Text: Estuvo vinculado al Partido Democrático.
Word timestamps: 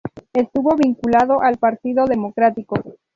Estuvo 0.33 0.75
vinculado 0.75 1.43
al 1.43 1.59
Partido 1.59 2.05
Democrático. 2.05 2.81